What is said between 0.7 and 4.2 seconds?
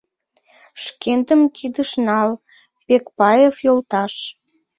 Шкендым кидыш нал, Пекпаев йолташ.